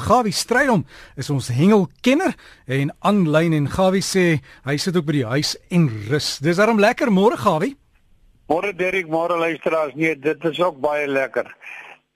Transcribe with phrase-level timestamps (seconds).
[0.00, 0.86] Gawie Strydom
[1.20, 2.32] is ons hengelkenner
[2.66, 6.38] en aanlyn en Gawie sê hy sit ook by die huis en rus.
[6.40, 7.76] Dis daarom lekker môre Gawie.
[8.50, 9.94] Môre Derek, môre luisteraars.
[9.94, 11.52] Nee, dit is ook baie lekker.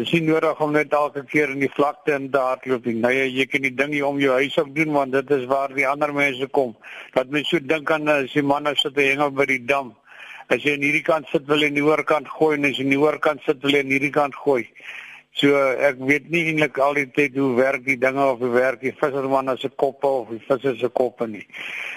[0.00, 2.94] Dis nie nodig om net elke keer in die vlakte in te hardloop nie.
[3.02, 5.44] Nou ja, jy kan die ding hier om jou huis op doen want dit is
[5.50, 6.72] waar die ander mense kom.
[7.12, 9.92] Dat mens so dink aan as die manne sit te hengel by die dam.
[10.48, 12.80] As jy aan hierdie kant sit wil jy aan die oor kant gooi en as
[12.80, 14.64] jy aan die oor kant sit wil jy aan hierdie kant gooi.
[15.40, 18.82] So ek weet nie eintlik al die tyd hoe werk die dinge of hoe werk
[18.84, 21.46] die visserman se koppe of die visser se koppe nie.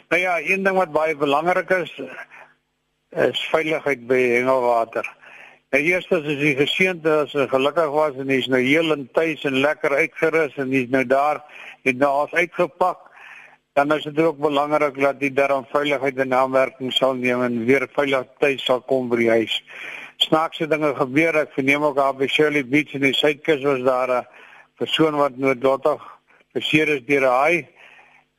[0.09, 1.91] Nou ja, een ding wat baie belangrik is
[3.15, 5.07] is veiligheid by hengelwater.
[5.75, 9.43] Nou eers as jy geseënd is en gelukkig was en jy's nou heel in tuis
[9.47, 11.43] en lekker uitgerus en jy's nou daar
[11.83, 13.01] en nou as uitgepak
[13.75, 17.83] dan is dit ook belangrik dat jy daarom veiligheid en aanmerking sal neem en weer
[17.91, 19.57] veilig tuis sal kom by die huis
[20.17, 21.35] snaakse dinge gebeur.
[21.35, 24.27] Ek verneem ook daar by Shirley Beach in die Suidkus was daar 'n
[24.77, 26.01] persoon wat noodlottig
[26.53, 27.67] beseer is deur 'n haai.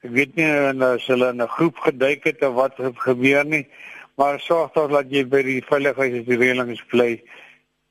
[0.05, 3.67] Ek weet nie of hulle in 'n groep geduik het of wat het gebeur nie,
[4.17, 7.23] maar sorg tog dat jy by die veiligheidsreëlings bly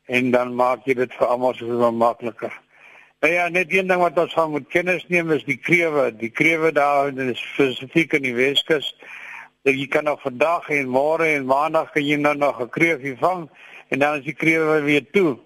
[0.06, 2.54] en dan maak jy dit vir almal so makliker.
[3.22, 6.12] Nou ja, net een ding wat ons van moet kennis neem is die krewe.
[6.16, 8.92] Die krewe daar is spesifiek in die Weskus.
[9.66, 13.50] Jy kan nog vandag en môre en maandag kan jy nou nog 'n kreefie vang
[13.96, 15.38] en dan is die krewe weer toe.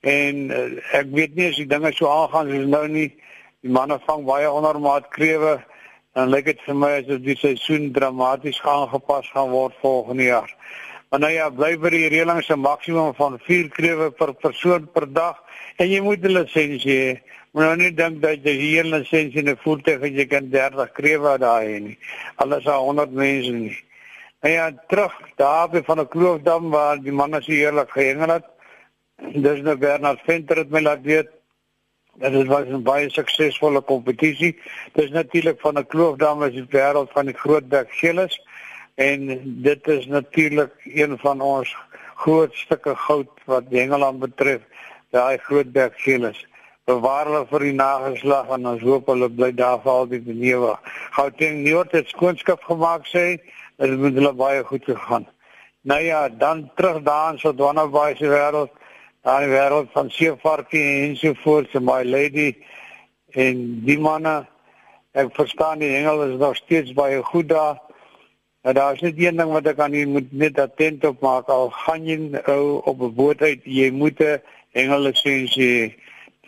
[0.00, 0.60] En uh,
[0.96, 3.10] ek weet nie as die dinge so aangaan soos nou nie,
[3.60, 5.58] die manne vang baie ondermaat krewe,
[6.16, 10.54] dan lyk dit vir my asof die seisoen dramaties aangepas gaan word volgende jaar.
[11.10, 15.08] Maar nou ja, bly by die reëling se maksimum van 4 krewe per persoon per
[15.12, 15.36] dag
[15.76, 17.12] en jy moet 'n lisensie hê.
[17.52, 20.48] Maar nou nie dink dat jy hier 'n lisensie in 'n voertuig het jy kan
[20.50, 21.98] 30 krewe daai hê nie.
[22.36, 23.76] Alles is 100 mense nie.
[24.40, 28.46] En ja, terug daar by van 'n kloofdam waar die manne se heerlik gehengel het.
[29.32, 31.28] Dis nou Bernard Venter het my laat weet.
[32.14, 34.58] Dit was 'n baie suksesvolle kompetisie.
[34.92, 38.40] Dis natuurlik van 'n kloofdam is die wêreld van die Grootbek Gilles
[38.94, 41.76] en dit is natuurlik een van ons
[42.14, 44.60] groot stukke goud wat Engeland betref,
[45.10, 46.46] daai Grootbek Gilles
[46.90, 50.72] bewaar hulle vir die nageslag en ons hoop hulle bly daar vir altyd in Nieuwe.
[51.16, 53.26] Gauteng Noord het skoonskap gemaak sê
[53.80, 55.26] dit met hulle baie goed gegaan.
[55.82, 58.72] Nou ja, dan terug daar in Sodwana Bay se wêreld,
[59.24, 62.50] daar in die wêreld van seevarkie en so voort, so my lady
[63.32, 64.42] en die manne
[65.16, 67.80] ek verstaan die hengel is nog steeds baie goed daar.
[68.62, 71.48] En daar is net een ding wat ek aan u moet net attent op maak
[71.48, 74.42] al gaan jy ou op 'n boot uit, jy moet 'n
[74.76, 75.96] hengel lisensie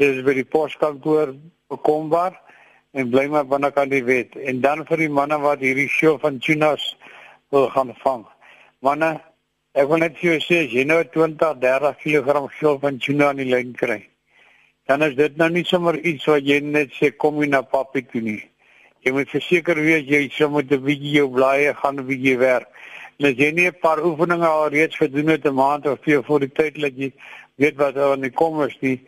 [0.01, 1.35] dis by die poskantoor
[1.73, 2.39] bekombaar
[2.93, 6.19] en bly maar binne kan die wet en dan vir die manne wat hierdie show
[6.21, 6.95] van tunas
[7.53, 8.25] wil gaan vang.
[8.81, 9.11] Manne,
[9.77, 13.43] ek wil net vir jou sê, jy nou 20, 30 kg skiel van tuna in
[13.43, 14.01] die lyn kry.
[14.89, 18.03] Dan is dit nou nie sommer iets wat jy net sê kom jy na papie
[18.09, 18.41] toe nie.
[19.05, 22.69] Jy moet verseker wees jy sê moet 'n bietjie jou blaaie gaan 'n bietjie werk.
[23.19, 26.23] En as jy nie 'n paar oefeninge al reeds gedoen het 'n maand of twee
[26.23, 27.13] voor die tyd dat jy
[27.57, 29.01] weet wat daar in die kom is nie,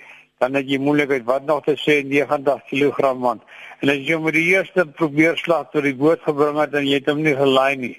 [0.44, 3.40] dan het jy moeilikheid wat nog te sê 90 kg man.
[3.80, 6.98] En as jy met die eerste probeer slag tot die boot gebring het en jy
[7.00, 7.94] het hom nie gelaai nie,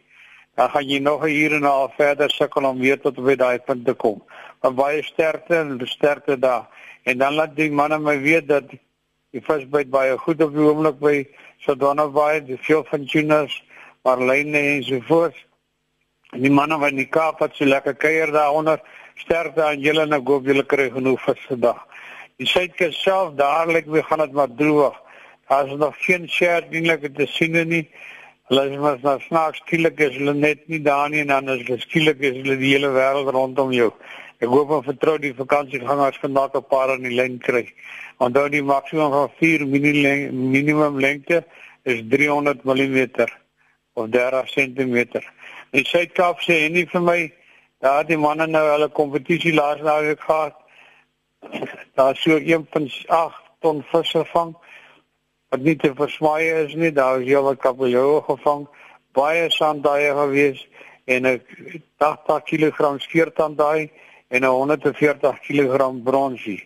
[0.56, 3.36] dan gaan jy nog 'n uur en 'n half verder sukkel om weer tot by
[3.36, 4.22] daai punt te kom.
[4.62, 6.68] Maar baie sterkte en sterkte daar.
[7.04, 8.70] En dan laat die manne my weet dat
[9.32, 13.64] die visbyt baie goed op die oomblik by Sodana Bay, die veel van tunas,
[14.04, 15.36] marline en so voort.
[16.32, 18.80] En die manne in die Kaap wat so lekker kuier daaronder,
[19.16, 21.86] sterkte aan julle en ek hoop julle kry genoeg vis vandag.
[22.42, 24.96] Die suidkus self dadelik weer gaan dit maar droog.
[25.48, 27.86] Daar is nog geen share dienlik te sien nie.
[28.50, 31.62] Hulle is maar nou snaaks skielik is hulle net nie daar nie en dan is
[31.64, 33.88] hulle skielik is hulle die hele wêreld rondom jou.
[34.44, 37.64] Ek hoop en vertrou die vakansiegangers vandag 'n paar aan die lyn kry.
[38.20, 41.44] Dan die maksimum van 4 minimum lengte
[41.84, 43.00] is 300 mm
[43.94, 45.24] of 30 cm.
[45.72, 47.32] In Suid-Kaap sê hy nie vir my
[47.80, 50.65] daar die manne nou hulle kompetisie laas naweek gehad.
[51.96, 54.56] Daar so 1.8 ton visse vang
[55.50, 56.92] wat nie te versmaai is nie.
[56.92, 58.66] Daar is heelwat kabeljou gevang,
[59.16, 60.68] baie sandaaie gewees
[61.06, 61.42] en 'n
[61.98, 63.90] 80 kg skeertandaai
[64.28, 66.64] en 'n 140 kg bronsie.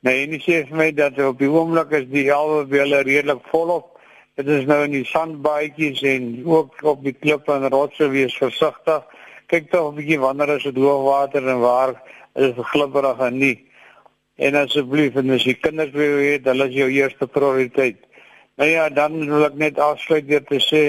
[0.00, 3.42] Nou en jy sê vir my dat op die oomblik is die helwe wel redelik
[3.52, 3.98] volop.
[4.34, 9.02] Dit is nou in die sandbaadjies en ook op die klippe en rotse wees versigtig.
[9.46, 12.02] Kyk tog 'n bietjie wanneer is dit hoogwater en waar
[12.34, 13.69] is dit glibberig en nie.
[14.40, 17.98] En asseblief en as jy kinders wil hê, hulle is jou eerste prioriteit.
[18.60, 20.84] Nou ja, dan wil ek net afsluit deur te sê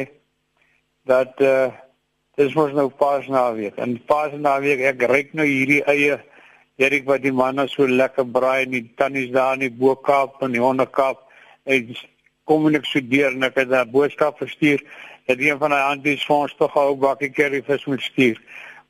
[1.07, 1.71] dat eh uh,
[2.39, 3.77] dis mos nou pas naweek.
[3.77, 6.19] En pas naweek ek ryk nou hierdie eie
[6.81, 10.55] Erik wat die manne so lekker braai en die tannies daar in die Bokaap en
[10.55, 11.19] die Honderkaap
[11.69, 11.91] en
[12.49, 14.81] kom en ek studeer en ek het 'n boodskap verstuur
[15.27, 18.41] dat een van die anties vir ons tog ook bakkie curry vis moet stuur.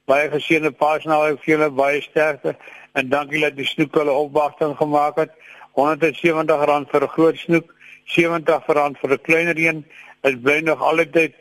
[0.10, 2.56] Baie geseënde Paasnaal vir julle baie sterkte
[2.98, 5.32] en dankie dat die snoek hulle opwagting gemaak het.
[5.78, 7.68] R170 vir 'n groot snoek,
[8.06, 9.86] R70 vir 'n kleiner een.
[10.22, 11.34] Dit bly nog altyd die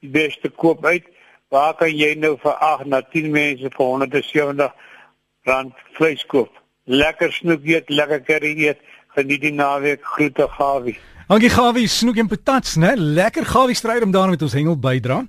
[0.00, 1.04] beste koop uit.
[1.48, 4.72] Waar kan jy nou vir 8 na 10 mense vir 170
[5.44, 6.50] rand vleis koop?
[6.84, 8.78] Lekker snoek eet, lekker curry eet.
[9.14, 10.00] Geniet die naweek.
[10.02, 10.96] Groete Gawie.
[11.28, 12.94] Dankie Gawie, snoek en patats, né?
[12.96, 15.22] Lekker Gawie stryd om daar met ons hengel bydra.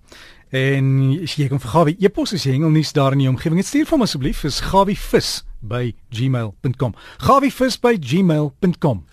[0.54, 0.90] En
[1.24, 3.66] as jy kom vir Gawie epos as jy hengel nuus daar in die omgewing, dit
[3.66, 5.32] stuur vir my asseblief is gawievis
[5.66, 6.94] by gmail.com.
[7.26, 9.04] gawievis by gmail.com.